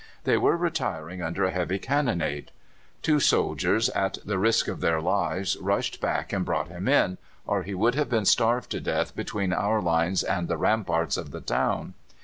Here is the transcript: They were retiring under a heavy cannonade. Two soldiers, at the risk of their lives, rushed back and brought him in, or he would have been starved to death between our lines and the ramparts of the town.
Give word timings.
They 0.23 0.35
were 0.35 0.57
retiring 0.57 1.21
under 1.21 1.43
a 1.45 1.51
heavy 1.51 1.77
cannonade. 1.77 2.49
Two 3.03 3.19
soldiers, 3.19 3.87
at 3.89 4.17
the 4.25 4.39
risk 4.39 4.67
of 4.67 4.81
their 4.81 4.99
lives, 4.99 5.57
rushed 5.59 6.01
back 6.01 6.33
and 6.33 6.43
brought 6.43 6.69
him 6.69 6.87
in, 6.87 7.19
or 7.45 7.61
he 7.61 7.75
would 7.75 7.93
have 7.93 8.09
been 8.09 8.25
starved 8.25 8.71
to 8.71 8.81
death 8.81 9.15
between 9.15 9.53
our 9.53 9.79
lines 9.79 10.23
and 10.23 10.47
the 10.47 10.57
ramparts 10.57 11.17
of 11.17 11.29
the 11.29 11.39
town. 11.41 11.93